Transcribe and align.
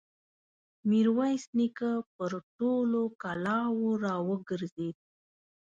ميرويس 0.89 1.43
نيکه 1.57 1.91
پر 2.15 2.31
ټولو 2.57 3.01
کلاوو 3.21 3.89
را 4.03 4.15
وګرځېد. 4.29 4.97